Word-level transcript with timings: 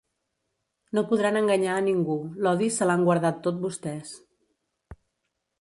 No 0.97 1.03
podran 1.11 1.37
enganyar 1.41 1.75
a 1.75 1.83
ningú, 1.89 2.17
l'odi 2.47 2.71
se'l 2.79 2.95
han 2.97 3.07
guardat 3.11 3.39
tot 3.49 3.63
vostès. 3.67 4.19